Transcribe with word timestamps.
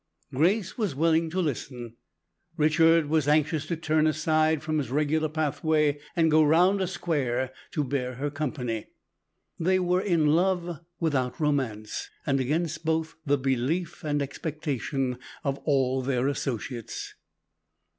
Grace 0.33 0.79
was 0.79 0.95
willing 0.95 1.29
to 1.29 1.39
listen, 1.39 1.95
Richard 2.57 3.05
was 3.05 3.27
anxious 3.27 3.67
to 3.67 3.77
turn 3.77 4.07
aside 4.07 4.63
from 4.63 4.79
his 4.79 4.89
regular 4.89 5.29
pathway 5.29 5.99
and 6.15 6.31
go 6.31 6.43
round 6.43 6.81
a 6.81 6.87
square 6.87 7.53
to 7.73 7.83
bear 7.83 8.15
her 8.15 8.31
company. 8.31 8.87
They 9.59 9.77
were 9.77 10.01
in 10.01 10.25
love 10.25 10.79
without 10.99 11.39
romance, 11.39 12.09
and 12.25 12.39
against 12.39 12.83
both 12.83 13.13
the 13.27 13.37
belief 13.37 14.03
and 14.03 14.23
expectation 14.23 15.19
of 15.43 15.59
all 15.65 16.01
their 16.01 16.27
associates. 16.27 17.13